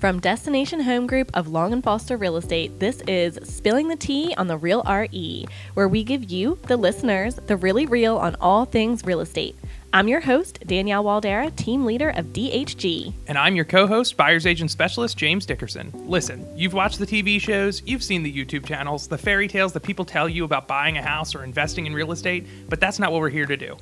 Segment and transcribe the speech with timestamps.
[0.00, 4.34] From Destination Home Group of Long and Foster Real Estate, this is Spilling the Tea
[4.38, 8.64] on the Real RE, where we give you, the listeners, the really real on all
[8.64, 9.54] things real estate.
[9.92, 13.12] I'm your host, Danielle Waldera, team leader of DHG.
[13.26, 15.92] And I'm your co host, buyer's agent specialist, James Dickerson.
[16.08, 19.82] Listen, you've watched the TV shows, you've seen the YouTube channels, the fairy tales that
[19.82, 23.12] people tell you about buying a house or investing in real estate, but that's not
[23.12, 23.76] what we're here to do.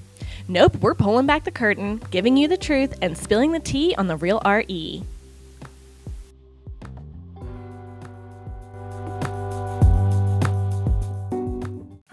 [0.48, 4.08] Nope, we're pulling back the curtain, giving you the truth, and spilling the tea on
[4.08, 5.04] the Real RE.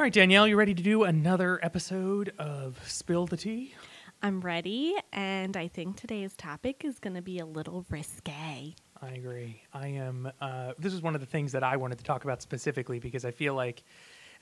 [0.05, 3.73] Right, Danielle, you ready to do another episode of Spill the Tea?
[4.21, 8.75] I'm ready, and I think today's topic is going to be a little risque.
[9.01, 9.63] I agree.
[9.73, 10.31] I am.
[10.39, 13.25] Uh, this is one of the things that I wanted to talk about specifically because
[13.25, 13.81] I feel like,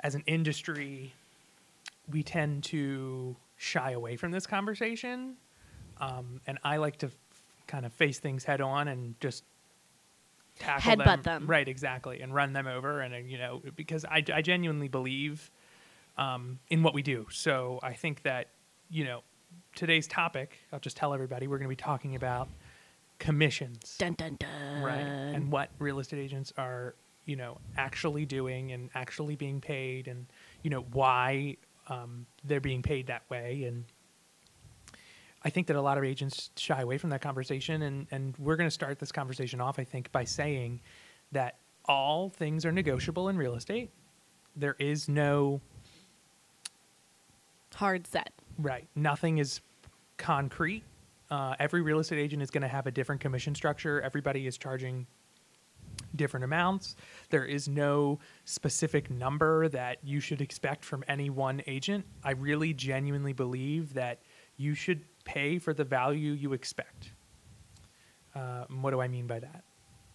[0.02, 1.14] as an industry,
[2.12, 5.38] we tend to shy away from this conversation,
[6.02, 7.14] um, and I like to f-
[7.68, 9.46] kind of face things head on and just
[10.60, 11.22] tackle Headbutt them.
[11.24, 11.48] them.
[11.48, 13.02] Right, exactly, and run them over.
[13.02, 15.52] And uh, you know, because I, I genuinely believe
[16.18, 17.28] um, in what we do.
[17.32, 18.50] So I think that
[18.90, 19.22] you know,
[19.76, 20.58] today's topic.
[20.72, 22.48] I'll just tell everybody we're going to be talking about
[23.20, 24.82] commissions Dun dun dun.
[24.84, 30.08] right and what real estate agents are you know actually doing and actually being paid
[30.10, 30.26] and
[30.62, 31.56] you know why
[31.88, 33.86] um, they're being paid that way and
[35.44, 38.56] i think that a lot of agents shy away from that conversation and and we're
[38.56, 40.80] going to start this conversation off i think by saying
[41.32, 43.92] that all things are negotiable in real estate
[44.56, 45.62] there is no
[47.76, 48.32] Hard set.
[48.58, 48.88] Right.
[48.96, 49.62] Nothing is
[50.18, 50.84] concrete.
[51.32, 54.02] Uh, every real estate agent is going to have a different commission structure.
[54.02, 55.08] Everybody is charging
[56.16, 56.96] different amounts.
[57.30, 62.06] There is no specific number that you should expect from any one agent.
[62.24, 64.22] I really genuinely believe that
[64.58, 67.12] you should pay for the value you expect.
[68.36, 69.64] Uh, what do I mean by that?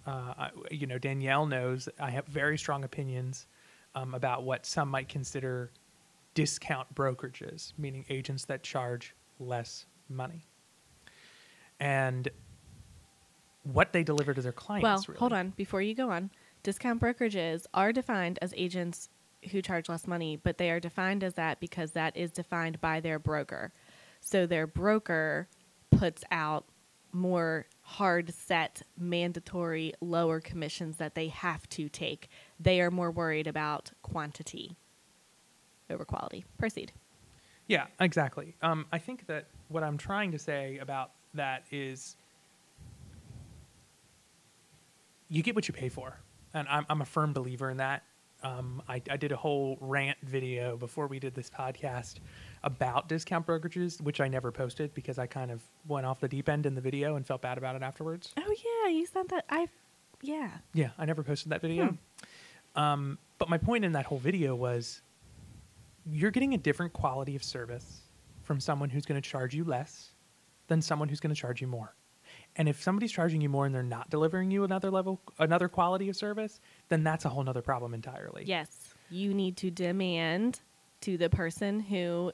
[0.07, 3.47] Uh, I, you know, Danielle knows I have very strong opinions
[3.95, 5.71] um, about what some might consider
[6.35, 10.47] discount brokerages, meaning agents that charge less money.
[11.81, 12.29] And
[13.65, 14.83] what they deliver to their clients.
[14.83, 15.19] Well, really.
[15.19, 15.51] hold on.
[15.57, 16.31] Before you go on,
[16.63, 19.09] discount brokerages are defined as agents
[19.51, 23.01] who charge less money, but they are defined as that because that is defined by
[23.01, 23.73] their broker.
[24.21, 25.49] So their broker
[25.91, 26.67] puts out
[27.13, 32.29] more hard set, mandatory, lower commissions that they have to take.
[32.61, 34.77] They are more worried about quantity
[35.91, 36.45] over quality.
[36.59, 36.93] Proceed.
[37.67, 38.55] Yeah, exactly.
[38.63, 42.17] Um, I think that what I'm trying to say about that is
[45.29, 46.19] you get what you pay for.
[46.55, 48.03] And I'm, I'm a firm believer in that.
[48.43, 52.17] Um, I, I did a whole rant video before we did this podcast
[52.63, 56.49] about discount brokerages, which I never posted because I kind of went off the deep
[56.49, 58.33] end in the video and felt bad about it afterwards.
[58.37, 58.55] Oh
[58.85, 59.45] yeah, you sent that.
[59.51, 59.67] I,
[60.23, 60.51] yeah.
[60.73, 61.97] Yeah, I never posted that video.
[62.77, 65.03] Um, but my point in that whole video was
[66.11, 68.03] you're getting a different quality of service
[68.43, 70.13] from someone who's going to charge you less
[70.69, 71.95] than someone who's going to charge you more.
[72.57, 76.09] And if somebody's charging you more and they're not delivering you another level, another quality
[76.09, 78.45] of service, then that's a whole nother problem entirely.
[78.47, 80.61] Yes, you need to demand
[81.03, 82.33] to the person who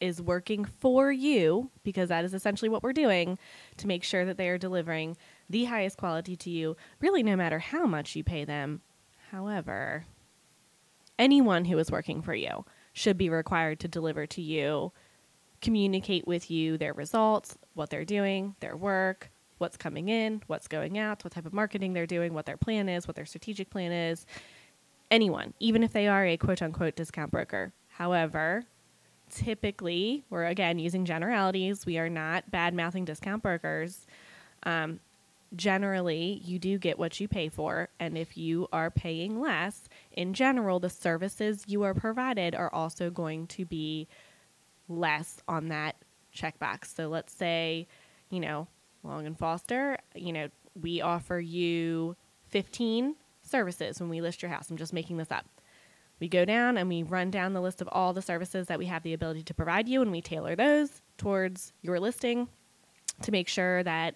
[0.00, 3.36] is working for you, because that is essentially what we're doing,
[3.76, 5.16] to make sure that they are delivering
[5.50, 8.80] the highest quality to you, really, no matter how much you pay them.
[9.32, 10.04] However,
[11.18, 14.92] anyone who is working for you should be required to deliver to you,
[15.60, 20.98] communicate with you their results, what they're doing, their work, what's coming in, what's going
[20.98, 23.92] out, what type of marketing they're doing, what their plan is, what their strategic plan
[23.92, 24.26] is.
[25.10, 27.72] Anyone, even if they are a quote unquote discount broker.
[27.88, 28.64] However,
[29.30, 34.06] typically, we're again using generalities, we are not bad mouthing discount brokers.
[34.64, 35.00] Um,
[35.56, 40.34] generally you do get what you pay for and if you are paying less in
[40.34, 44.06] general the services you are provided are also going to be
[44.88, 45.96] less on that
[46.34, 47.86] checkbox so let's say
[48.30, 48.66] you know
[49.02, 50.48] long and foster you know
[50.80, 52.16] we offer you
[52.48, 55.46] 15 services when we list your house i'm just making this up
[56.20, 58.86] we go down and we run down the list of all the services that we
[58.86, 62.48] have the ability to provide you and we tailor those towards your listing
[63.22, 64.14] to make sure that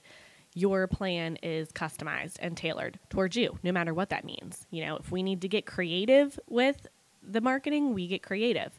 [0.55, 4.67] your plan is customized and tailored towards you, no matter what that means.
[4.71, 6.87] You know, if we need to get creative with
[7.23, 8.79] the marketing, we get creative.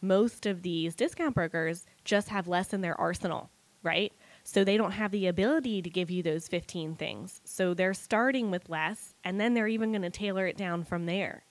[0.00, 3.50] Most of these discount brokers just have less in their arsenal,
[3.82, 4.12] right?
[4.44, 7.40] So they don't have the ability to give you those 15 things.
[7.44, 11.06] So they're starting with less and then they're even going to tailor it down from
[11.06, 11.44] there.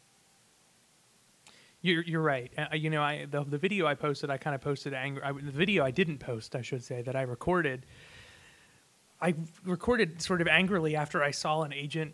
[1.81, 2.51] You're, you're right.
[2.57, 5.21] Uh, you know, I the, the video I posted, I kind of posted angry.
[5.23, 7.85] I, the video I didn't post, I should say, that I recorded.
[9.21, 9.33] I
[9.65, 12.13] recorded sort of angrily after I saw an agent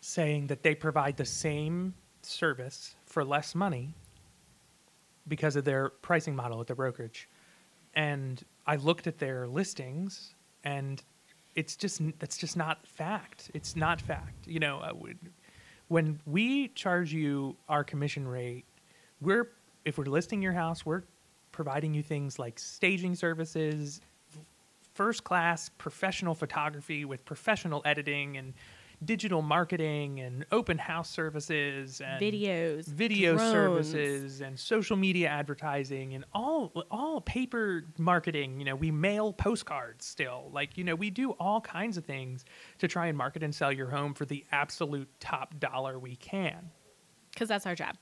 [0.00, 3.94] saying that they provide the same service for less money
[5.28, 7.28] because of their pricing model at the brokerage.
[7.94, 10.32] And I looked at their listings
[10.62, 11.02] and
[11.56, 13.50] it's just that's just not fact.
[13.52, 14.46] It's not fact.
[14.46, 15.32] You know, uh, would-
[15.88, 18.64] when we charge you our commission rate,
[19.20, 19.50] we're
[19.84, 21.02] if we're listing your house, we're
[21.50, 24.00] providing you things like staging services,
[24.94, 28.54] first class professional photography with professional editing and
[29.04, 33.50] digital marketing and open house services and Videos, video drones.
[33.50, 40.04] services and social media advertising and all all paper marketing you know we mail postcards
[40.04, 42.44] still like you know we do all kinds of things
[42.78, 46.70] to try and market and sell your home for the absolute top dollar we can
[47.32, 47.96] because that's our job.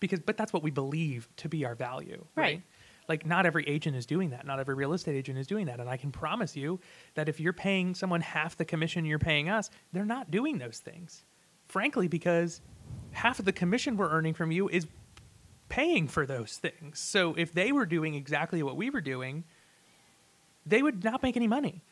[0.00, 2.62] because but that's what we believe to be our value Right.
[3.08, 4.46] Like not every agent is doing that.
[4.46, 5.80] Not every real estate agent is doing that.
[5.80, 6.80] And i can promise you
[7.14, 10.78] that if you're paying someone half the commission you're paying us they're not doing those
[10.78, 11.24] things.
[11.66, 12.60] Frankly because
[13.12, 14.86] half of the commission we're earning from you is
[15.68, 16.98] paying for those things.
[16.98, 19.44] So if they were doing exactly what we were doing
[20.64, 21.82] they would not make any money.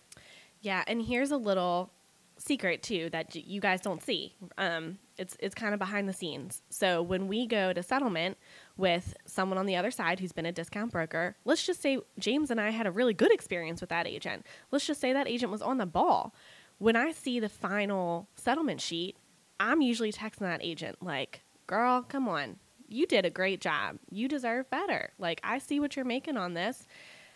[0.60, 1.90] Yeah, and here's a little
[2.38, 4.34] secret too that you guys don't see.
[4.58, 6.62] Um, it's it's kind of behind the scenes.
[6.70, 8.38] So when we go to settlement
[8.76, 12.50] with someone on the other side who's been a discount broker, let's just say James
[12.50, 14.46] and I had a really good experience with that agent.
[14.70, 16.34] Let's just say that agent was on the ball.
[16.78, 19.16] When I see the final settlement sheet,
[19.60, 22.56] I'm usually texting that agent like, "Girl, come on.
[22.88, 23.98] You did a great job.
[24.10, 25.10] You deserve better.
[25.18, 26.86] Like I see what you're making on this."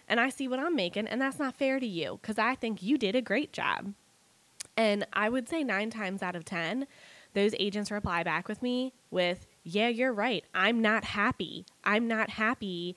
[0.06, 2.82] and I see what I'm making, and that's not fair to you because I think
[2.82, 3.94] you did a great job.
[4.76, 6.87] And I would say nine times out of 10,
[7.34, 10.44] those agents reply back with me with, Yeah, you're right.
[10.54, 11.66] I'm not happy.
[11.84, 12.96] I'm not happy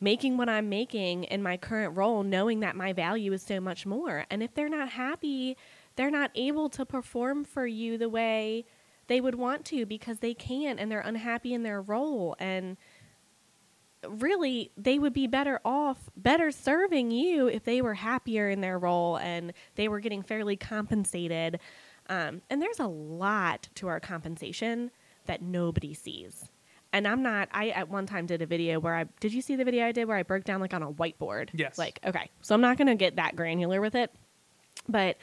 [0.00, 3.86] making what I'm making in my current role, knowing that my value is so much
[3.86, 4.26] more.
[4.30, 5.56] And if they're not happy,
[5.94, 8.64] they're not able to perform for you the way
[9.06, 12.34] they would want to because they can't and they're unhappy in their role.
[12.40, 12.76] And
[14.08, 18.76] really they would be better off better serving you if they were happier in their
[18.76, 21.60] role and they were getting fairly compensated
[22.12, 24.90] um, and there's a lot to our compensation
[25.26, 26.48] that nobody sees
[26.92, 29.56] and i'm not i at one time did a video where i did you see
[29.56, 31.78] the video i did where i broke down like on a whiteboard Yes.
[31.78, 34.12] like okay so i'm not going to get that granular with it
[34.88, 35.16] but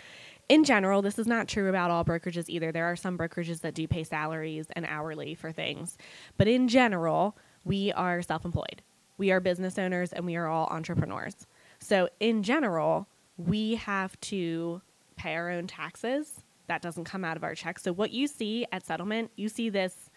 [0.47, 2.71] in general, this is not true about all brokerages either.
[2.71, 5.95] There are some brokerages that do pay salaries and hourly for things.
[6.37, 8.81] But in general, we are self employed.
[9.19, 11.45] We are business owners and we are all entrepreneurs.
[11.79, 13.07] So, in general,
[13.37, 14.81] we have to
[15.17, 16.43] pay our own taxes.
[16.69, 17.79] That doesn't come out of our check.
[17.79, 20.09] So, what you see at settlement, you see this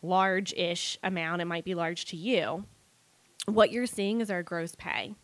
[0.00, 1.42] large ish amount.
[1.42, 2.64] It might be large to you.
[3.46, 5.16] What you're seeing is our gross pay.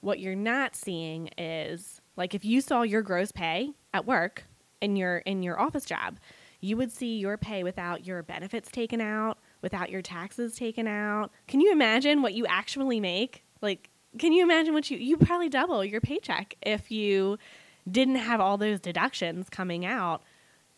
[0.00, 4.44] What you're not seeing is like if you saw your gross pay at work
[4.80, 6.18] in your in your office job,
[6.60, 11.30] you would see your pay without your benefits taken out, without your taxes taken out.
[11.46, 13.44] Can you imagine what you actually make?
[13.60, 17.38] Like can you imagine what you you probably double your paycheck if you
[17.88, 20.22] didn't have all those deductions coming out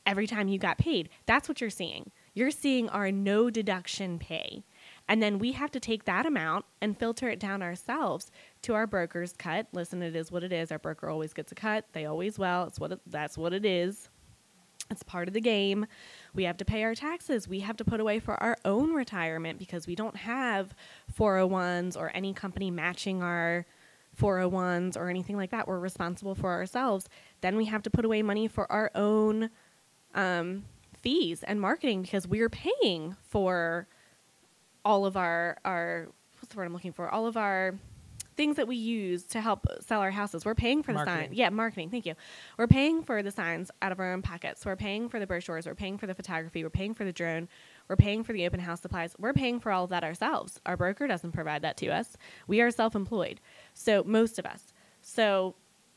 [0.07, 1.09] every time you got paid.
[1.27, 2.11] That's what you're seeing.
[2.35, 4.65] You're seeing our no deduction pay.
[5.09, 8.31] And then we have to take that amount and filter it down ourselves
[8.62, 9.67] to our broker's cut.
[9.73, 10.71] Listen, it is what it is.
[10.71, 11.87] Our broker always gets a cut.
[11.93, 12.64] They always will.
[12.64, 14.09] It's what it, that's what it is.
[14.90, 15.87] It's part of the game.
[16.35, 17.47] We have to pay our taxes.
[17.47, 20.75] We have to put away for our own retirement because we don't have
[21.17, 23.67] 401s or any company matching our
[24.19, 25.69] 401s or anything like that.
[25.69, 27.09] We're responsible for ourselves.
[27.40, 29.50] Then we have to put away money for our own
[30.14, 30.64] um,
[31.00, 33.87] fees and marketing because we're paying for
[34.85, 37.09] all of our our what's the word I'm looking for?
[37.09, 37.75] All of our
[38.37, 40.47] things that we use to help sell our houses.
[40.47, 41.29] We're paying for the sign.
[41.33, 41.90] Yeah, marketing.
[41.90, 42.14] Thank you.
[42.57, 44.64] We're paying for the signs out of our own pockets.
[44.64, 45.67] We're paying for the brochures.
[45.67, 46.62] We're paying for the photography.
[46.62, 47.49] We're paying for the drone.
[47.90, 49.16] We're paying for the open house supplies.
[49.18, 50.61] We're paying for all of that ourselves.
[50.64, 52.16] Our broker doesn't provide that to us.
[52.47, 53.40] We are self-employed.
[53.75, 54.73] So most of us.
[55.02, 55.56] So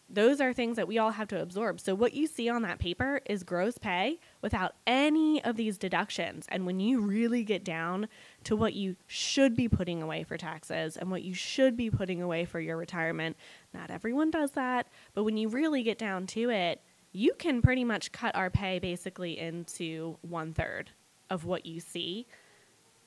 [0.10, 1.80] those are things that we all have to absorb.
[1.80, 6.48] So what you see on that paper is gross pay without any of these deductions.
[6.50, 8.08] And when you really get down
[8.46, 12.24] to what you should be putting away for taxes and what you should be putting
[12.24, 13.38] away for your retirement,
[13.72, 16.82] not everyone does that, but when you really get down to it,
[17.12, 20.90] you can pretty much cut our pay basically into one third
[21.34, 22.28] of what you see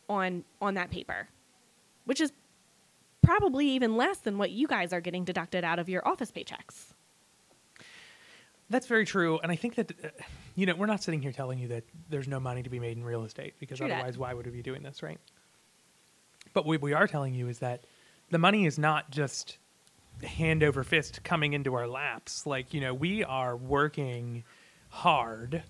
[0.08, 1.28] on on that paper,
[2.04, 2.32] which is
[3.22, 6.92] probably even less than what you guys are getting deducted out of your office paychecks.
[8.68, 10.08] That's very true, and I think that uh,
[10.56, 12.96] you know we're not sitting here telling you that there's no money to be made
[12.96, 13.94] in real estate because True that.
[13.94, 15.18] otherwise, why would we be doing this, right?
[16.52, 17.84] But what we are telling you is that
[18.30, 19.58] the money is not just
[20.22, 22.46] hand over fist coming into our laps.
[22.46, 24.44] Like, you know, we are working
[24.88, 25.62] hard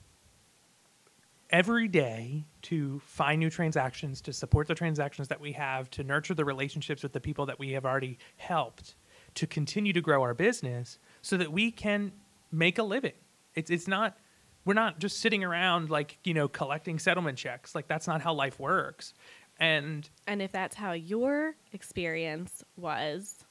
[1.50, 6.34] every day to find new transactions, to support the transactions that we have, to nurture
[6.34, 8.94] the relationships with the people that we have already helped,
[9.34, 12.12] to continue to grow our business so that we can
[12.50, 13.12] make a living.
[13.54, 14.16] It's it's not
[14.64, 17.74] we're not just sitting around like, you know, collecting settlement checks.
[17.74, 19.14] Like that's not how life works.
[19.58, 23.44] And And if that's how your experience was,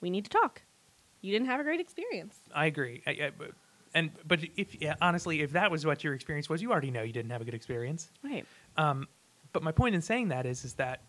[0.00, 0.62] we need to talk.
[1.20, 2.36] You didn't have a great experience.
[2.54, 3.02] I agree.
[3.06, 3.30] I, I,
[3.98, 7.02] and but if yeah, honestly, if that was what your experience was, you already know
[7.02, 8.10] you didn't have a good experience.
[8.22, 8.46] Right.
[8.76, 9.08] Um,
[9.52, 11.02] but my point in saying that is, is that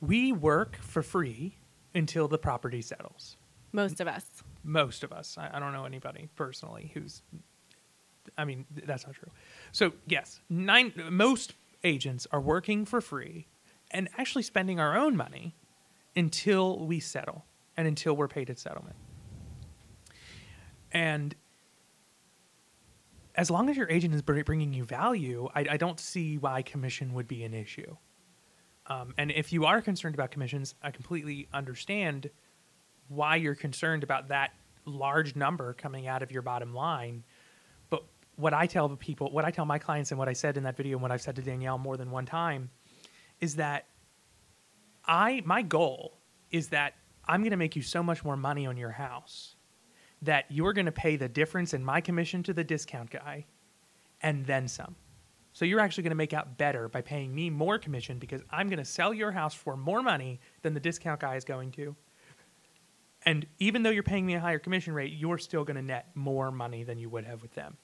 [0.00, 1.56] we work for free
[1.92, 3.36] until the property settles.
[3.72, 4.24] Most of us.
[4.62, 5.36] Most of us.
[5.36, 7.22] I, I don't know anybody personally who's.
[8.38, 9.30] I mean, th- that's not true.
[9.72, 10.92] So yes, nine.
[11.10, 13.48] Most agents are working for free,
[13.90, 15.56] and actually spending our own money
[16.14, 17.44] until we settle
[17.76, 18.94] and until we're paid at settlement.
[20.92, 21.34] And
[23.34, 27.14] as long as your agent is bringing you value, I, I don't see why commission
[27.14, 27.96] would be an issue.
[28.86, 32.28] Um, and if you are concerned about commissions, I completely understand
[33.08, 34.52] why you're concerned about that
[34.84, 37.22] large number coming out of your bottom line.
[37.88, 38.02] But
[38.36, 40.64] what I tell the people, what I tell my clients, and what I said in
[40.64, 42.70] that video, and what I've said to Danielle more than one time,
[43.40, 43.86] is that
[45.06, 46.18] I my goal
[46.50, 46.94] is that
[47.26, 49.54] I'm going to make you so much more money on your house
[50.22, 53.46] that you're going to pay the difference in my commission to the discount guy
[54.20, 54.96] and then some.
[55.52, 58.68] So you're actually going to make out better by paying me more commission because I'm
[58.68, 61.96] going to sell your house for more money than the discount guy is going to.
[63.26, 66.10] And even though you're paying me a higher commission rate, you're still going to net
[66.14, 67.76] more money than you would have with them.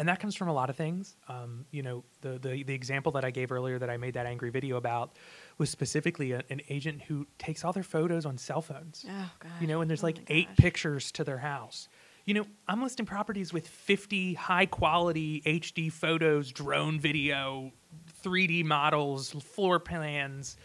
[0.00, 1.14] And that comes from a lot of things.
[1.28, 4.24] Um, you know, the, the the example that I gave earlier that I made that
[4.24, 5.14] angry video about
[5.58, 9.04] was specifically a, an agent who takes all their photos on cell phones.
[9.06, 9.52] Oh god.
[9.60, 10.56] You know, and there's Oh like eight gosh.
[10.56, 11.86] pictures to their house.
[12.24, 17.70] You know, I'm listing properties with 50 high quality HD photos, drone video,
[18.24, 20.56] 3D models, floor plans.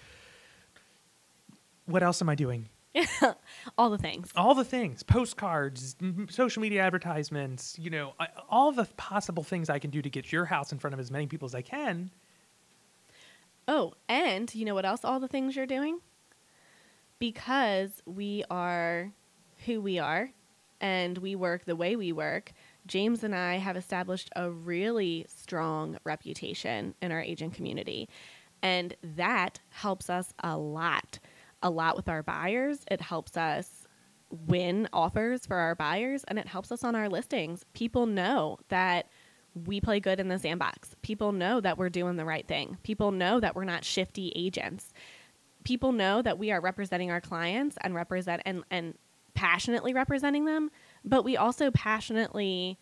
[1.86, 2.70] What else am I doing?
[3.78, 4.32] All the things.
[4.36, 9.70] all the things postcards m- social media advertisements you know I, all the possible things
[9.70, 11.62] i can do to get your house in front of as many people as i
[11.62, 12.12] can
[13.68, 15.04] Oh, and you know what else?
[15.04, 15.98] All the things you're doing?
[17.18, 19.12] Because we are
[19.66, 20.30] who we are
[20.80, 22.52] and we work the way we work,
[22.86, 28.08] James and I have established a really strong reputation in our agent community.
[28.62, 31.18] And that helps us a lot.
[31.62, 32.80] A lot with our buyers.
[32.90, 33.88] It helps us
[34.30, 37.66] win offers for our buyers and it helps us on our listings.
[37.74, 39.08] People know that
[39.66, 40.96] we play good in the sandbox.
[41.02, 42.78] People know that we're doing the right thing.
[42.84, 44.92] People know that we're not shifty agents.
[45.64, 48.96] People know that we are representing our clients and represent and, and
[49.34, 50.70] passionately representing them,
[51.04, 52.78] but we also passionately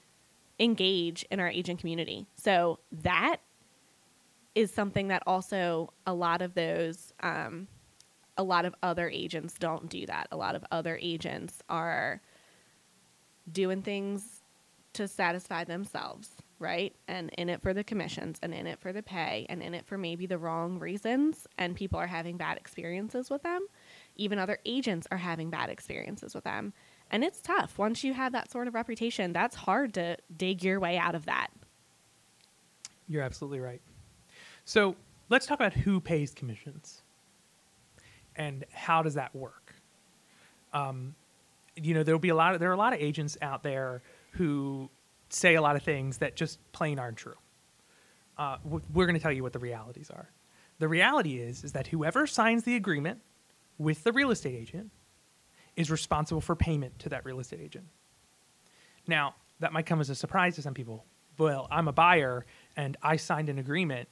[0.59, 2.25] engage in our agent community.
[2.35, 3.37] So that
[4.55, 7.67] is something that also a lot of those um,
[8.37, 10.27] a lot of other agents don't do that.
[10.31, 12.21] A lot of other agents are
[13.51, 14.41] doing things
[14.93, 16.95] to satisfy themselves, right?
[17.07, 19.85] And in it for the commissions and in it for the pay and in it
[19.85, 21.47] for maybe the wrong reasons.
[21.57, 23.67] And people are having bad experiences with them.
[24.15, 26.73] Even other agents are having bad experiences with them.
[27.11, 27.77] And it's tough.
[27.77, 31.25] Once you have that sort of reputation, that's hard to dig your way out of
[31.25, 31.49] that.
[33.07, 33.81] you're absolutely right
[34.65, 34.95] so
[35.29, 37.02] let's talk about who pays commissions
[38.35, 39.73] and how does that work?
[40.73, 41.15] Um,
[41.75, 44.01] you know there'll be a lot of there are a lot of agents out there
[44.31, 44.89] who
[45.29, 47.35] say a lot of things that just plain aren't true.
[48.37, 50.29] Uh, we're going to tell you what the realities are.
[50.79, 53.19] The reality is is that whoever signs the agreement
[53.77, 54.91] with the real estate agent
[55.75, 57.85] is responsible for payment to that real estate agent.
[59.07, 61.05] Now that might come as a surprise to some people.
[61.37, 64.07] Well i'm a buyer and i signed an agreement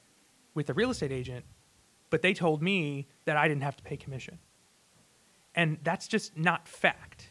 [0.54, 1.44] with the real estate agent
[2.12, 4.38] but they told me that i didn't have to pay commission.
[5.54, 7.30] And that's just not fact.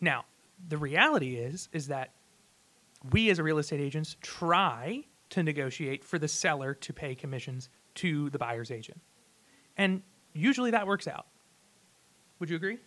[0.00, 0.24] Now
[0.68, 2.10] the reality is is that
[3.12, 8.30] we as real estate agents try to negotiate for the seller to pay commissions to
[8.30, 9.02] the buyer's agent.
[9.76, 10.02] And
[10.32, 11.26] usually that works out.
[12.38, 12.78] Would you agree?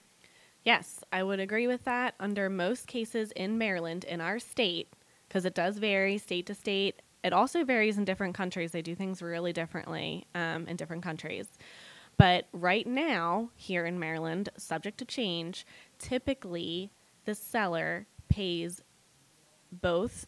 [0.64, 2.16] Yes, I would agree with that.
[2.20, 4.88] Under most cases in Maryland, in our state,
[5.28, 8.72] because it does vary state to state, it also varies in different countries.
[8.72, 11.48] They do things really differently um, in different countries.
[12.18, 15.66] But right now, here in Maryland, subject to change,
[15.98, 16.92] typically
[17.26, 18.84] the seller pays
[19.72, 20.28] both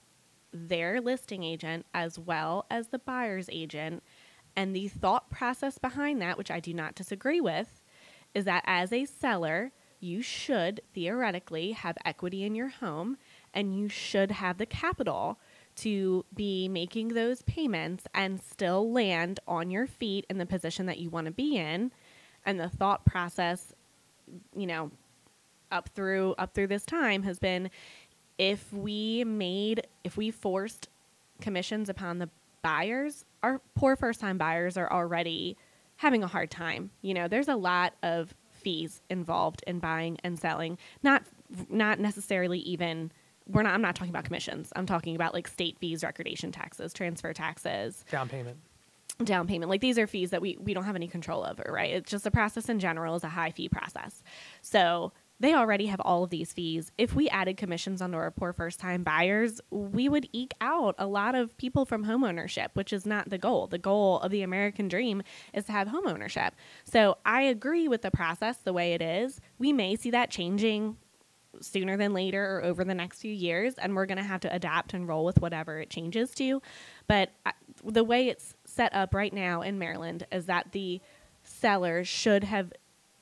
[0.51, 4.01] their listing agent as well as the buyer's agent.
[4.55, 7.81] And the thought process behind that, which I do not disagree with,
[8.33, 13.17] is that as a seller, you should theoretically have equity in your home
[13.53, 15.39] and you should have the capital
[15.77, 20.99] to be making those payments and still land on your feet in the position that
[20.99, 21.91] you want to be in.
[22.45, 23.73] And the thought process,
[24.55, 24.91] you know,
[25.71, 27.69] up through up through this time has been
[28.37, 30.89] if we made if we forced
[31.41, 32.29] commissions upon the
[32.61, 35.57] buyers, our poor first time buyers are already
[35.97, 36.91] having a hard time.
[37.01, 40.77] You know, there's a lot of fees involved in buying and selling.
[41.03, 41.23] Not
[41.69, 43.11] not necessarily even
[43.47, 44.71] we're not I'm not talking about commissions.
[44.75, 48.57] I'm talking about like state fees, recordation taxes, transfer taxes, Down payment.
[49.23, 49.69] down payment.
[49.69, 51.91] Like these are fees that we we don't have any control over, right?
[51.93, 54.23] It's just the process in general is a high fee process.
[54.61, 55.11] So
[55.41, 56.93] they already have all of these fees.
[56.97, 61.07] If we added commissions onto our poor first time buyers, we would eke out a
[61.07, 63.67] lot of people from homeownership, which is not the goal.
[63.67, 65.23] The goal of the American dream
[65.53, 66.51] is to have homeownership.
[66.85, 69.41] So I agree with the process the way it is.
[69.59, 70.95] We may see that changing
[71.61, 74.53] sooner than later or over the next few years, and we're going to have to
[74.53, 76.61] adapt and roll with whatever it changes to.
[77.07, 81.01] But I, the way it's set up right now in Maryland is that the
[81.43, 82.73] sellers should have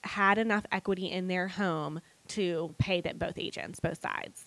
[0.04, 4.46] had enough equity in their home to pay that both agents, both sides.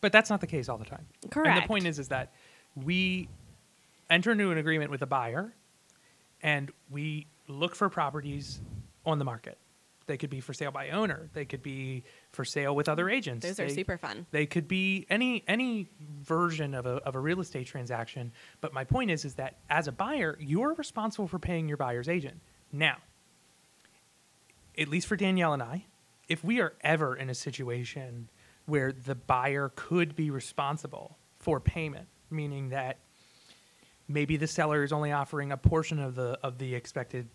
[0.00, 1.06] But that's not the case all the time.
[1.22, 1.62] And Correct.
[1.62, 2.32] the point is, is that
[2.74, 3.28] we
[4.10, 5.52] enter into an agreement with a buyer,
[6.42, 8.60] and we look for properties
[9.04, 9.58] on the market.
[10.06, 11.28] They could be for sale by owner.
[11.32, 13.16] They could be for sale with other mm-hmm.
[13.16, 13.46] agents.
[13.46, 14.26] Those are They- super fun.
[14.30, 15.88] They could be any any
[16.22, 18.32] version of a, of a real estate transaction.
[18.60, 22.08] But my point is, is that as a buyer, you're responsible for paying your buyer's
[22.08, 22.40] agent.
[22.72, 22.96] Now,
[24.78, 25.86] at least for Danielle and I,
[26.28, 28.28] if we are ever in a situation
[28.66, 32.98] where the buyer could be responsible for payment, meaning that
[34.08, 37.28] maybe the seller is only offering a portion of the of the expected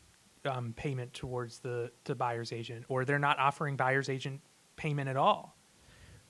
[0.46, 4.42] um, payment towards the the buyer's agent, or they're not offering buyer's agent
[4.76, 5.56] payment at all.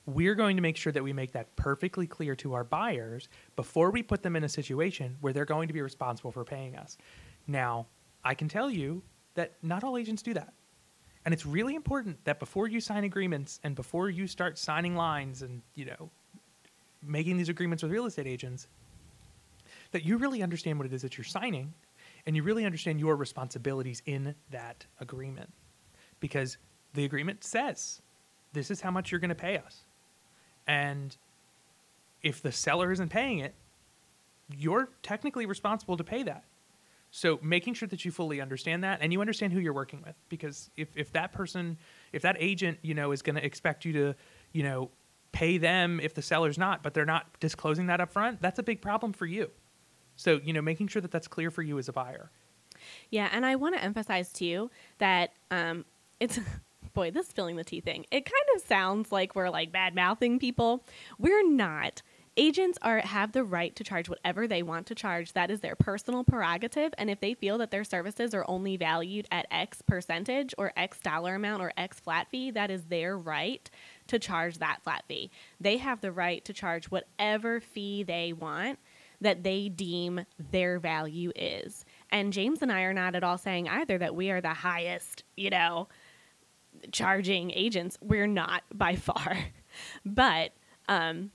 [0.06, 3.92] We're going to make sure that we make that perfectly clear to our buyers before
[3.92, 6.98] we put them in a situation where they're going to be responsible for paying us.
[7.48, 7.86] Now,
[8.24, 9.04] I can tell you
[9.36, 10.54] that not all agents do that.
[11.24, 15.44] And it's really important that before you sign agreements and before you start signing lines
[15.44, 16.10] and, you know,
[17.04, 18.68] making these agreements with real estate agents,
[19.92, 21.74] that you really understand what it is that you're signing
[22.26, 25.52] and you really understand your responsibilities in that agreement.
[26.20, 26.58] Because
[26.94, 28.02] the agreement says
[28.54, 29.82] this is how much you're going to pay us.
[30.68, 31.16] And
[32.22, 33.56] if the seller isn't paying it,
[34.56, 36.44] you're technically responsible to pay that.
[37.12, 40.16] So making sure that you fully understand that and you understand who you're working with,
[40.30, 41.78] because if, if that person,
[42.14, 44.16] if that agent, you know, is going to expect you to,
[44.54, 44.90] you know,
[45.34, 48.64] pay them if the seller's not, but they're not disclosing that up front, that's a
[48.64, 49.50] big problem for you.
[50.16, 52.30] So, you know, making sure that that's clear for you as a buyer.
[53.10, 55.86] Yeah, and I want to emphasize too that um,
[56.20, 56.40] it's
[56.94, 58.06] boy, this spilling the tea thing.
[58.12, 60.84] It kind of sounds like we're like bad mouthing people.
[61.18, 62.02] We're not.
[62.38, 65.34] Agents are have the right to charge whatever they want to charge.
[65.34, 69.28] That is their personal prerogative, and if they feel that their services are only valued
[69.32, 73.70] at X percentage or X dollar amount or X flat fee, that is their right
[74.08, 75.30] to charge that flat fee.
[75.60, 78.80] They have the right to charge whatever fee they want
[79.22, 81.86] that they deem their value is.
[82.12, 85.24] And James and I are not at all saying either that we are the highest,
[85.38, 85.88] you know,
[86.92, 87.98] charging agents.
[88.02, 89.38] We're not by far.
[90.06, 90.52] But
[90.90, 91.32] um,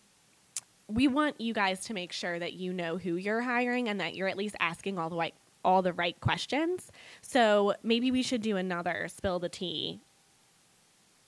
[0.88, 4.14] we want you guys to make sure that you know who you're hiring and that
[4.14, 6.92] you're at least asking all the right all the right questions.
[7.22, 10.00] So maybe we should do another spill the tea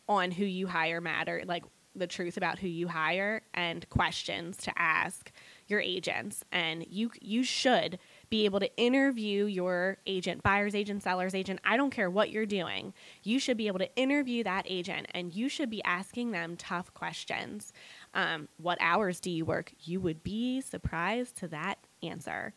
[0.09, 1.65] on who you hire matter, like
[1.97, 5.33] the truth about who you hire and questions to ask
[5.69, 6.45] your agents.
[6.51, 7.99] And you you should
[8.31, 11.61] be able to interview your agent, buyer's agent, seller's agent.
[11.65, 12.93] I don't care what you're doing.
[13.23, 16.93] You should be able to interview that agent and you should be asking them tough
[16.95, 17.73] questions.
[18.15, 19.73] Um, what hours do you work?
[19.81, 22.55] You would be surprised to that answer.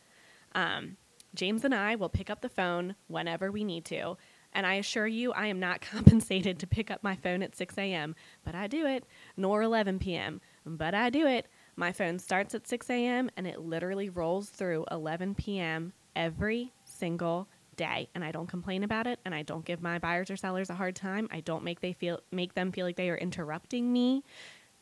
[0.54, 0.96] Um,
[1.34, 4.16] James and I will pick up the phone whenever we need to.
[4.52, 7.76] And I assure you, I am not compensated to pick up my phone at 6
[7.78, 9.04] a.m., but I do it,
[9.36, 11.46] nor 11 p.m., but I do it.
[11.76, 13.30] My phone starts at 6 a.m.
[13.36, 15.92] and it literally rolls through 11 p.m.
[16.14, 18.08] every single day.
[18.14, 20.74] And I don't complain about it, and I don't give my buyers or sellers a
[20.74, 21.28] hard time.
[21.30, 24.22] I don't make they feel make them feel like they are interrupting me.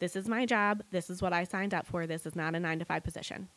[0.00, 0.82] This is my job.
[0.90, 2.06] This is what I signed up for.
[2.06, 3.48] This is not a nine to five position.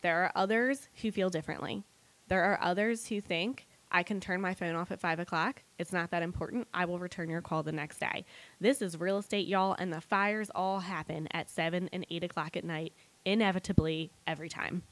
[0.00, 1.82] There are others who feel differently.
[2.28, 5.62] There are others who think I can turn my phone off at five o'clock.
[5.78, 6.68] It's not that important.
[6.74, 8.24] I will return your call the next day.
[8.60, 12.56] This is real estate, y'all, and the fires all happen at seven and eight o'clock
[12.56, 12.92] at night,
[13.24, 14.82] inevitably every time.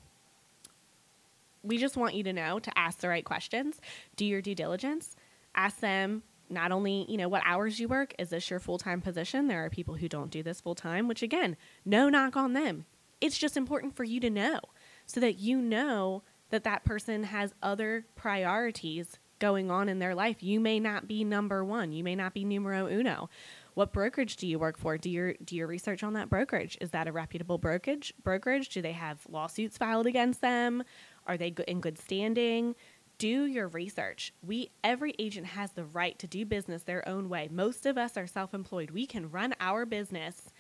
[1.62, 3.80] We just want you to know to ask the right questions,
[4.16, 5.16] do your due diligence,
[5.54, 9.00] ask them not only, you know, what hours you work, is this your full time
[9.00, 9.48] position?
[9.48, 12.85] There are people who don't do this full time, which again, no knock on them.
[13.20, 14.61] It's just important for you to know
[15.07, 16.22] so that you know
[16.55, 20.40] that that person has other priorities going on in their life.
[20.40, 23.29] You may not be number one, you may not be numero uno.
[23.75, 24.97] What brokerage do you work for?
[24.97, 26.79] Do your do your research on that brokerage?
[26.81, 28.14] Is that a reputable brokerage?
[28.23, 28.69] Brokerage?
[28.69, 30.85] Do they have lawsuits filed against them?
[31.27, 32.77] Are they in good standing?
[33.17, 34.33] do your research.
[34.45, 37.49] We every agent has the right to do business their own way.
[37.49, 38.90] Most of us are self-employed.
[38.90, 40.51] We can run our business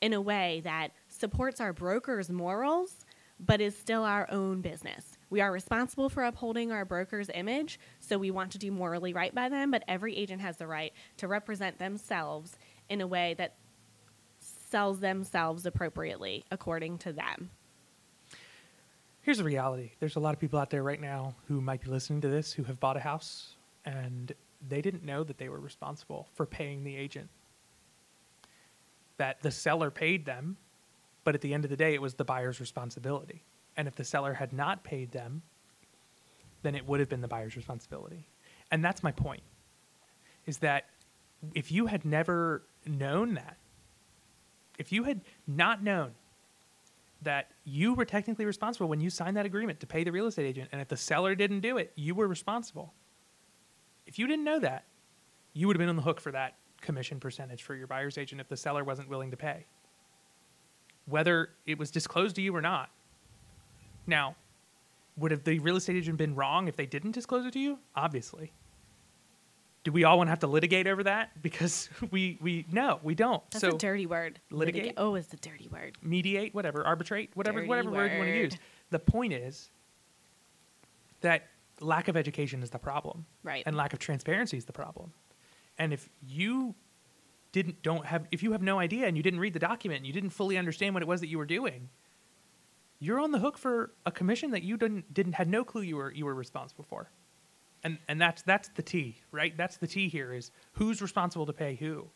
[0.00, 3.04] in a way that supports our broker's morals
[3.38, 5.15] but is still our own business.
[5.28, 9.34] We are responsible for upholding our broker's image, so we want to do morally right
[9.34, 12.56] by them, but every agent has the right to represent themselves
[12.88, 13.54] in a way that
[14.38, 17.50] sells themselves appropriately according to them.
[19.22, 19.90] Here's the reality.
[19.98, 22.52] There's a lot of people out there right now who might be listening to this
[22.52, 24.32] who have bought a house and
[24.68, 27.28] they didn't know that they were responsible for paying the agent
[29.16, 30.56] that the seller paid them
[31.24, 33.42] but at the end of the day it was the buyer's responsibility
[33.76, 35.42] and if the seller had not paid them
[36.62, 38.28] then it would have been the buyer's responsibility
[38.70, 39.42] and that's my point
[40.46, 40.86] is that
[41.54, 43.56] if you had never known that
[44.78, 46.12] if you had not known
[47.22, 50.46] that you were technically responsible when you signed that agreement to pay the real estate
[50.46, 50.68] agent.
[50.72, 52.92] And if the seller didn't do it, you were responsible.
[54.06, 54.84] If you didn't know that,
[55.52, 58.40] you would have been on the hook for that commission percentage for your buyer's agent
[58.40, 59.66] if the seller wasn't willing to pay,
[61.06, 62.90] whether it was disclosed to you or not.
[64.06, 64.36] Now,
[65.16, 67.78] would have the real estate agent been wrong if they didn't disclose it to you?
[67.94, 68.52] Obviously
[69.86, 71.30] do we all want to have to litigate over that?
[71.42, 73.40] Because we we no, we don't.
[73.52, 74.40] That's so a dirty word.
[74.50, 74.82] Litigate.
[74.82, 74.94] litigate.
[74.96, 75.96] Oh, is the dirty word.
[76.02, 78.10] Mediate, whatever, arbitrate, whatever, Dirty whatever word.
[78.10, 78.58] you want to use.
[78.90, 79.70] The point is
[81.20, 81.46] that
[81.80, 83.62] lack of education is the problem, right?
[83.64, 85.12] And lack of transparency is the problem.
[85.78, 86.74] And if you
[87.52, 90.06] didn't don't have if you have no idea and you didn't read the document and
[90.06, 91.90] you didn't fully understand what it was that you were doing,
[92.98, 95.96] you're on the hook for a commission that you didn't didn't had no clue you
[95.96, 97.10] were you were responsible for
[97.86, 99.56] and and that's that's the tea, right?
[99.56, 102.08] That's the tea here is who's responsible to pay who,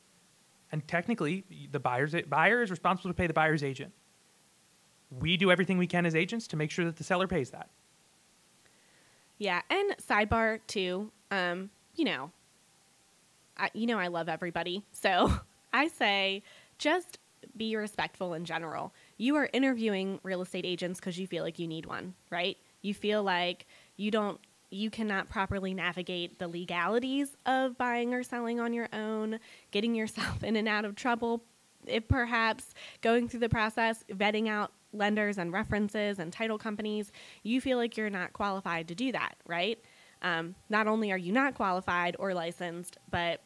[0.72, 3.92] and technically the buyer's buyer is responsible to pay the buyer's agent.
[5.16, 7.70] We do everything we can as agents to make sure that the seller pays that.
[9.38, 11.12] Yeah, and sidebar too.
[11.30, 12.32] Um, you know,
[13.56, 15.32] I you know I love everybody, so
[15.72, 16.42] I say
[16.78, 17.18] just
[17.56, 18.92] be respectful in general.
[19.20, 22.56] You are interviewing real estate agents because you feel like you need one, right?
[22.80, 23.66] You feel like
[23.98, 29.38] you don't you cannot properly navigate the legalities of buying or selling on your own,
[29.72, 31.44] getting yourself in and out of trouble,
[31.86, 37.60] if perhaps going through the process, vetting out lenders and references and title companies, you
[37.60, 39.78] feel like you're not qualified to do that, right?
[40.22, 43.42] Um, not only are you not qualified or licensed, but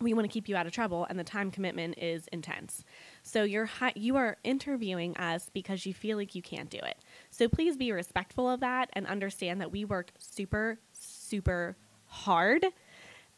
[0.00, 2.84] we want to keep you out of trouble and the time commitment is intense.
[3.22, 6.98] So you're hi- you are interviewing us because you feel like you can't do it.
[7.30, 12.66] So please be respectful of that and understand that we work super super hard.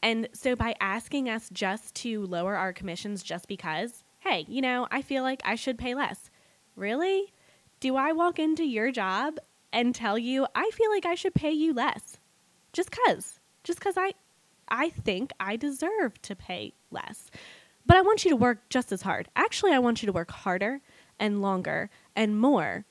[0.02, 4.86] And so by asking us just to lower our commissions just because, hey, you know,
[4.90, 6.30] I feel like I should pay less.
[6.76, 7.32] Really?
[7.80, 9.38] Do I walk into your job
[9.72, 12.18] and tell you I feel like I should pay you less?
[12.72, 13.40] Just cuz.
[13.62, 14.14] Just cuz I
[14.68, 17.30] I think I deserve to pay less.
[17.86, 19.28] But I want you to work just as hard.
[19.36, 20.80] Actually, I want you to work harder
[21.18, 22.84] and longer and more.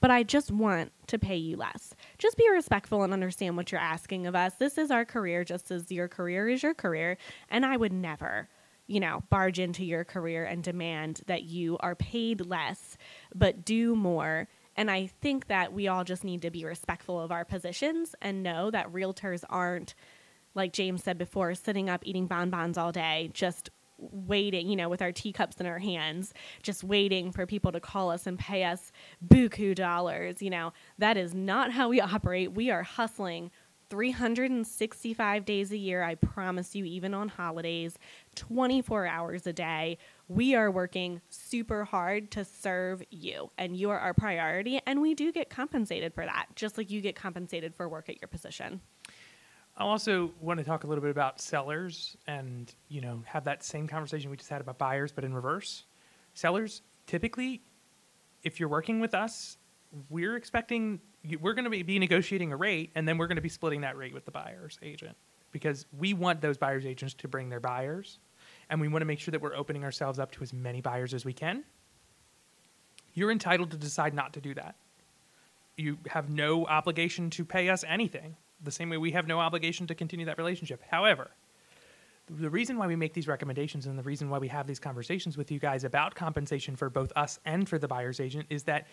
[0.00, 1.94] But I just want to pay you less.
[2.18, 4.54] Just be respectful and understand what you're asking of us.
[4.54, 7.18] This is our career, just as your career is your career.
[7.48, 8.48] And I would never,
[8.88, 12.96] you know, barge into your career and demand that you are paid less,
[13.32, 14.48] but do more.
[14.74, 18.42] And I think that we all just need to be respectful of our positions and
[18.42, 19.94] know that realtors aren't,
[20.56, 25.02] like James said before, sitting up eating bonbons all day, just waiting, you know, with
[25.02, 28.92] our teacups in our hands, just waiting for people to call us and pay us
[29.26, 30.42] buku dollars.
[30.42, 32.52] You know, that is not how we operate.
[32.52, 33.50] We are hustling
[33.92, 36.02] 365 days a year.
[36.02, 37.98] I promise you, even on holidays,
[38.36, 39.98] 24 hours a day.
[40.28, 44.80] We are working super hard to serve you, and you are our priority.
[44.86, 48.18] And we do get compensated for that, just like you get compensated for work at
[48.18, 48.80] your position.
[49.76, 53.64] I also want to talk a little bit about sellers and, you know, have that
[53.64, 55.84] same conversation we just had about buyers, but in reverse.
[56.34, 57.62] Sellers, typically,
[58.42, 59.56] if you're working with us,
[60.10, 61.00] we're expecting,
[61.40, 63.96] we're going to be negotiating a rate and then we're going to be splitting that
[63.96, 65.16] rate with the buyer's agent
[65.52, 68.18] because we want those buyer's agents to bring their buyers
[68.68, 71.14] and we want to make sure that we're opening ourselves up to as many buyers
[71.14, 71.64] as we can.
[73.14, 74.74] You're entitled to decide not to do that.
[75.76, 79.86] You have no obligation to pay us anything the same way we have no obligation
[79.88, 80.82] to continue that relationship.
[80.90, 81.30] However,
[82.28, 85.36] the reason why we make these recommendations and the reason why we have these conversations
[85.36, 88.86] with you guys about compensation for both us and for the buyer's agent is that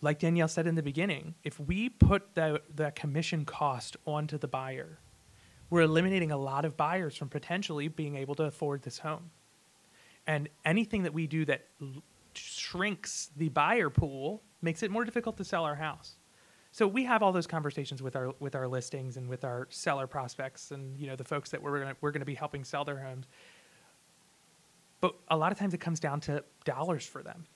[0.00, 4.48] like Danielle said in the beginning, if we put the the commission cost onto the
[4.48, 4.98] buyer,
[5.70, 9.30] we're eliminating a lot of buyers from potentially being able to afford this home.
[10.26, 12.02] And anything that we do that l-
[12.34, 16.16] shrinks the buyer pool makes it more difficult to sell our house.
[16.76, 20.06] So we have all those conversations with our with our listings and with our seller
[20.06, 22.98] prospects and you know the folks that we're gonna we're gonna be helping sell their
[22.98, 23.24] homes.
[25.00, 27.46] But a lot of times it comes down to dollars for them,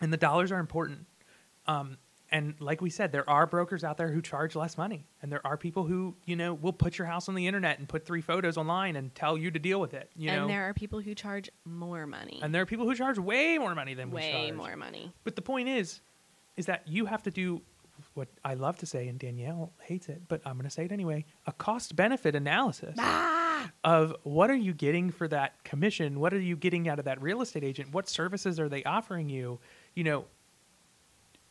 [0.00, 1.06] and the dollars are important.
[1.68, 1.98] Um,
[2.32, 5.46] and like we said, there are brokers out there who charge less money, and there
[5.46, 8.22] are people who you know will put your house on the internet and put three
[8.22, 10.10] photos online and tell you to deal with it.
[10.16, 12.40] You and know, there are people who charge more money.
[12.42, 14.54] and there are people who charge way more money than we way charge.
[14.56, 15.12] more money.
[15.22, 16.00] But the point is,
[16.56, 17.62] is that you have to do
[18.16, 20.92] what I love to say, and Danielle hates it, but I'm going to say it
[20.92, 23.70] anyway: a cost benefit analysis Ah!
[23.84, 26.20] of what are you getting for that commission?
[26.20, 27.92] What are you getting out of that real estate agent?
[27.92, 29.60] What services are they offering you?
[29.94, 30.24] You know,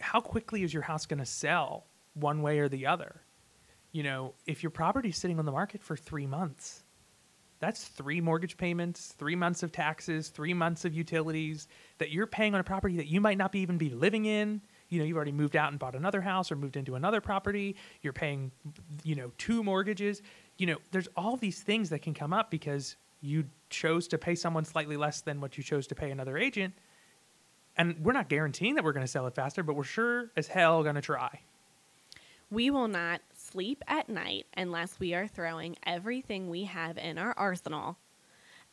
[0.02, 3.22] how quickly is your house going to sell one way or the other?
[3.92, 6.84] You know, if your property's sitting on the market for three months,
[7.60, 11.68] that's three mortgage payments, three months of taxes, three months of utilities
[12.00, 14.62] that you're paying on a property that you might not be even be living in.
[14.96, 17.76] You know, you've already moved out and bought another house or moved into another property.
[18.02, 18.50] You're paying,
[19.04, 20.22] you know, two mortgages.
[20.58, 24.36] You know, there's all these things that can come up because you chose to pay
[24.36, 26.74] someone slightly less than what you chose to pay another agent.
[27.76, 30.48] And we're not guaranteeing that we're going to sell it faster, but we're sure as
[30.48, 31.42] hell going to try.
[32.50, 37.34] We will not sleep at night unless we are throwing everything we have in our
[37.36, 37.98] arsenal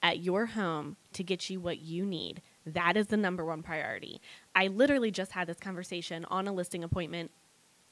[0.01, 2.43] at your home to get you what you need.
[2.67, 4.21] That is the number one priority.
[4.55, 7.31] I literally just had this conversation on a listing appointment.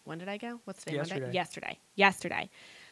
[0.04, 0.60] When did I go?
[0.64, 0.96] What's today?
[0.96, 1.14] Monday?
[1.14, 1.32] Yesterday.
[1.32, 1.78] Yesterday.
[1.96, 2.50] Yesterday.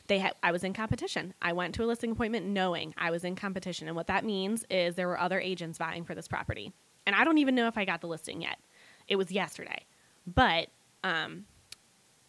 [0.09, 1.35] They had I was in competition.
[1.41, 3.87] I went to a listing appointment knowing I was in competition.
[3.88, 6.73] And what that means is there were other agents vying for this property.
[7.07, 8.59] And I don't even know if I got the listing yet.
[9.07, 9.85] It was yesterday.
[10.27, 10.69] But
[11.05, 11.45] um,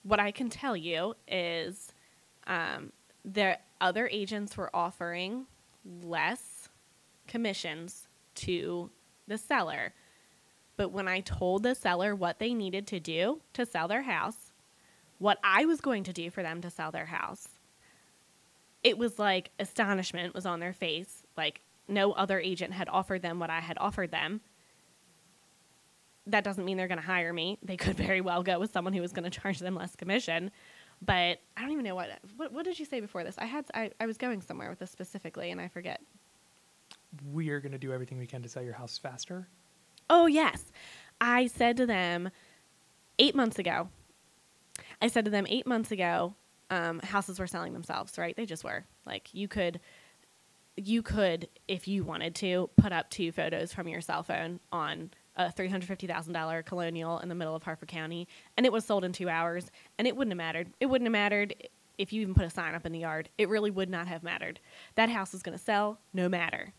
[0.04, 1.94] what I can tell you is
[2.48, 2.92] um,
[3.26, 5.48] the other agents were offering
[6.04, 6.70] less
[7.28, 8.90] commissions to
[9.30, 9.94] the seller.
[10.76, 14.52] But when I told the seller what they needed to do to sell their house,
[15.18, 17.48] what I was going to do for them to sell their house,
[18.84, 21.26] it was like astonishment was on their face.
[21.36, 24.42] Like no other agent had offered them what I had offered them.
[26.28, 27.58] That doesn't mean they're going to hire me.
[27.64, 30.52] They could very well go with someone who was going to charge them less commission.
[31.02, 33.36] But I don't even know what, what what did you say before this?
[33.38, 36.02] I had I, I was going somewhere with this specifically and I forget.
[37.32, 39.48] We are going to do everything we can to sell your house faster.
[40.10, 40.72] Oh, yes.
[41.22, 42.30] I said to them
[43.18, 43.90] eight months ago,
[45.02, 46.36] I said to them eight months ago,
[46.70, 48.36] um, houses were selling themselves, right?
[48.36, 48.86] They just were.
[49.06, 49.80] Like you could,
[50.78, 55.12] you could, if you wanted to, put up two photos from your cell phone on
[55.36, 58.72] a three hundred fifty thousand dollar colonial in the middle of Harford County, and it
[58.72, 60.72] was sold in two hours, and it wouldn't have mattered.
[60.80, 61.56] It wouldn't have mattered
[61.98, 63.30] if you even put a sign up in the yard.
[63.38, 64.60] It really would not have mattered.
[64.96, 66.74] That house is going to sell no matter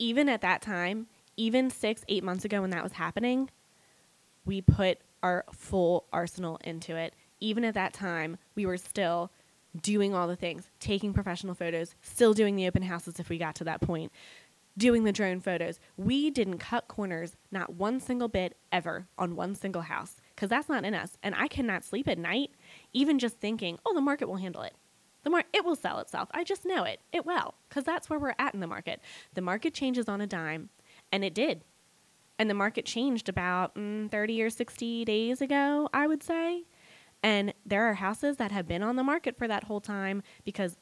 [0.00, 3.50] even at that time, even six, eight months ago when that was happening,
[4.44, 7.14] we put our full arsenal into it.
[7.38, 9.30] Even at that time, we were still
[9.80, 13.54] doing all the things, taking professional photos, still doing the open houses if we got
[13.54, 14.10] to that point,
[14.76, 15.78] doing the drone photos.
[15.96, 20.68] We didn't cut corners, not one single bit ever on one single house, because that's
[20.68, 21.18] not in us.
[21.22, 22.52] And I cannot sleep at night,
[22.94, 24.74] even just thinking, oh, the market will handle it.
[25.22, 26.28] The mar- it will sell itself.
[26.32, 27.00] I just know it.
[27.12, 29.00] It will, because that's where we're at in the market.
[29.34, 30.70] The market changes on a dime,
[31.12, 31.62] and it did.
[32.38, 36.64] And the market changed about mm, 30 or 60 days ago, I would say.
[37.22, 40.78] And there are houses that have been on the market for that whole time because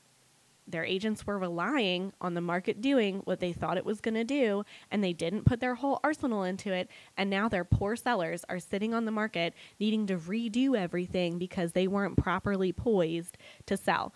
[0.69, 4.25] their agents were relying on the market doing what they thought it was going to
[4.25, 6.91] do, and they didn't put their whole arsenal into it.
[7.17, 11.73] And now their poor sellers are sitting on the market needing to redo everything because
[11.73, 14.13] they weren't properly poised to sell.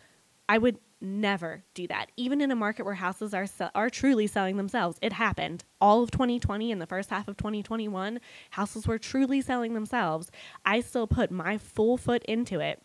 [0.52, 2.12] I would never do that.
[2.18, 4.98] Even in a market where houses are se- are truly selling themselves.
[5.00, 5.64] It happened.
[5.80, 10.30] All of 2020 and the first half of 2021, houses were truly selling themselves.
[10.66, 12.82] I still put my full foot into it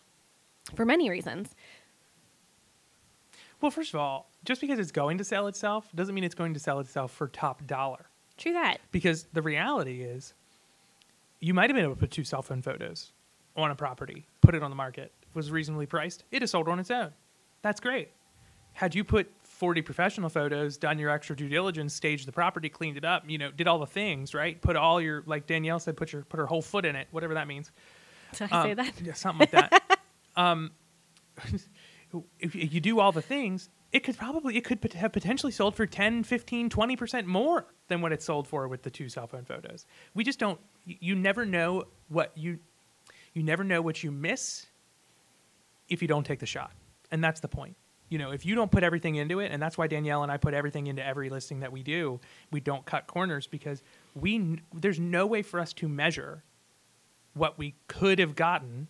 [0.74, 1.54] for many reasons.
[3.60, 6.54] Well, first of all, just because it's going to sell itself doesn't mean it's going
[6.54, 8.06] to sell itself for top dollar.
[8.38, 8.78] True that.
[8.92, 10.32] Because the reality is,
[11.38, 13.12] you might have been able to put two cell phone photos
[13.56, 16.24] on a property, put it on the market, was reasonably priced.
[16.30, 17.12] It is sold on its own.
[17.62, 18.10] That's great.
[18.72, 22.96] Had you put 40 professional photos, done your extra due diligence, staged the property, cleaned
[22.96, 24.60] it up, you know, did all the things, right?
[24.60, 27.34] Put all your, like Danielle said, put your put her whole foot in it, whatever
[27.34, 27.72] that means.
[28.32, 28.92] Did I say Um, that?
[29.02, 29.98] Yeah, something like that.
[30.36, 30.70] um,
[32.38, 35.86] if you do all the things, it could probably it could have potentially sold for
[35.86, 39.86] 10, 15, 20% more than what it sold for with the two cell phone photos.
[40.14, 42.60] We just don't you never know what you
[43.34, 44.66] you never know what you miss
[45.88, 46.70] if you don't take the shot.
[47.10, 47.76] And that's the point.
[48.10, 50.38] You know, if you don't put everything into it, and that's why Danielle and I
[50.38, 53.82] put everything into every listing that we do, we don't cut corners because
[54.14, 56.42] we there's no way for us to measure
[57.34, 58.88] what we could have gotten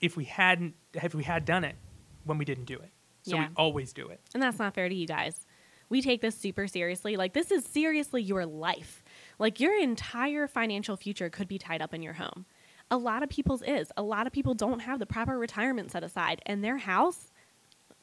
[0.00, 1.76] if we hadn't if we had done it
[2.24, 2.90] when we didn't do it.
[3.22, 3.48] So Yeah.
[3.48, 4.20] we always do it.
[4.32, 5.46] And that's not fair to you guys.
[5.88, 7.16] We take this super seriously.
[7.16, 9.04] Like, this is seriously your life.
[9.38, 12.44] Like, your entire financial future could be tied up in your home.
[12.90, 13.92] A lot of people's is.
[13.96, 17.30] A lot of people don't have the proper retirement set aside, and their house,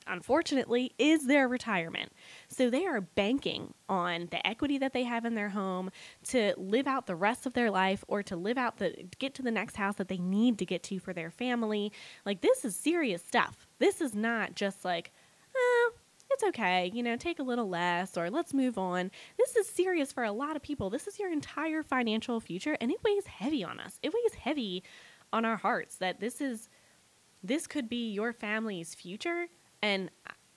[0.08, 2.12] unfortunately, is their retirement.
[2.48, 5.92] So they are banking on the equity that they have in their home
[6.30, 9.42] to live out the rest of their life or to live out the get to
[9.42, 11.92] the next house that they need to get to for their family.
[12.26, 13.68] Like this is serious stuff.
[13.80, 15.12] This is not just like,
[15.56, 15.92] oh,
[16.32, 19.12] it's okay, you know, take a little less or let's move on.
[19.38, 20.90] This is serious for a lot of people.
[20.90, 24.00] This is your entire financial future and it weighs heavy on us.
[24.02, 24.84] It weighs heavy
[25.32, 26.70] on our hearts that this is
[27.44, 29.48] this could be your family's future
[29.84, 30.10] and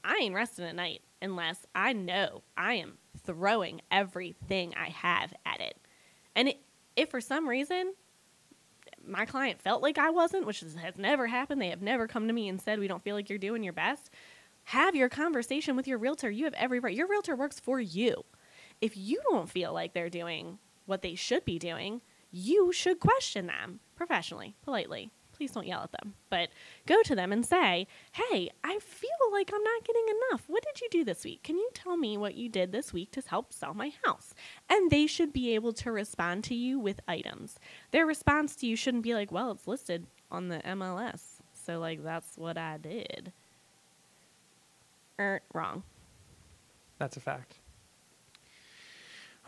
[0.04, 5.60] I ain't resting at night unless I know I am throwing everything I have at
[5.60, 5.76] it.
[6.36, 6.60] And it,
[6.94, 7.94] if for some reason
[9.04, 12.32] my client felt like I wasn't, which has never happened, they have never come to
[12.32, 14.10] me and said we don't feel like you're doing your best.
[14.64, 16.30] Have your conversation with your realtor.
[16.30, 16.94] You have every right.
[16.94, 18.24] Your realtor works for you.
[18.80, 23.46] If you don't feel like they're doing what they should be doing, you should question
[23.46, 25.10] them professionally, politely.
[25.36, 26.48] Please don't yell at them, but
[26.86, 30.44] go to them and say, Hey, I feel like I'm not getting enough.
[30.46, 31.42] What did you do this week?
[31.42, 34.32] Can you tell me what you did this week to help sell my house?
[34.70, 37.58] And they should be able to respond to you with items.
[37.90, 41.20] Their response to you shouldn't be like, Well, it's listed on the MLS.
[41.52, 43.32] So, like, that's what I did.
[45.18, 45.82] Er, wrong.
[46.98, 47.56] That's a fact.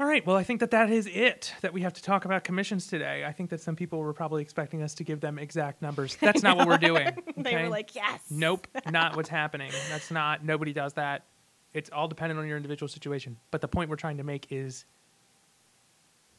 [0.01, 0.25] All right.
[0.25, 3.25] Well, I think that that is it that we have to talk about commissions today.
[3.27, 6.17] I think that some people were probably expecting us to give them exact numbers.
[6.21, 7.17] That's not what we're doing.
[7.37, 8.21] They were like, Yes.
[8.31, 9.71] Nope, not what's happening.
[9.91, 11.25] That's not, nobody does that.
[11.73, 13.37] It's all dependent on your individual situation.
[13.51, 14.85] But the point we're trying to make is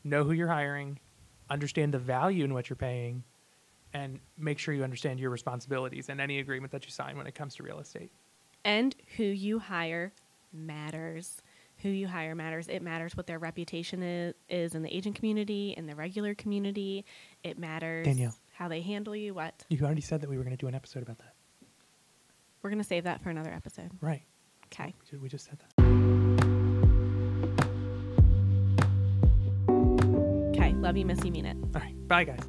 [0.04, 1.00] know who you're hiring,
[1.50, 3.24] understand the value in what you're paying,
[3.94, 7.36] and make sure you understand your responsibilities and any agreement that you sign when it
[7.36, 8.12] comes to real estate.
[8.66, 10.14] And who you hire
[10.52, 11.42] matters.
[11.82, 12.68] Who you hire matters.
[12.68, 17.06] It matters what their reputation is, is in the agent community, in the regular community.
[17.44, 18.36] It matters Danielle.
[18.54, 19.34] how they handle you.
[19.34, 19.64] What?
[19.70, 21.36] You already said that we were going to do an episode about that.
[22.62, 23.92] We're going to save that for another episode.
[24.02, 24.24] Right.
[24.66, 24.94] Okay.
[25.00, 25.86] We ju- We just said that.
[30.56, 30.74] Okay.
[30.74, 31.56] Love you, miss you, mean it.
[31.76, 31.96] All right.
[32.10, 32.44] Bye, guys.